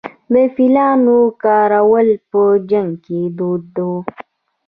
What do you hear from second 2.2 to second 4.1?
په جنګ کې دود و